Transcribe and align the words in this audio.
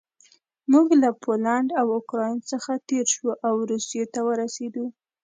موږ 0.71 0.87
له 1.01 1.09
پولنډ 1.23 1.67
او 1.79 1.87
اوکراین 1.97 2.37
څخه 2.51 2.71
تېر 2.87 3.05
شوو 3.13 3.31
او 3.47 3.55
روسیې 3.71 4.03
ته 4.13 4.19
ورسېدو 4.27 4.85